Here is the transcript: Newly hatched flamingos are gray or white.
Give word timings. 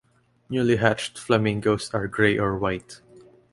Newly 0.49 0.77
hatched 0.77 1.19
flamingos 1.19 1.91
are 1.93 2.07
gray 2.07 2.35
or 2.35 2.57
white. 2.57 3.01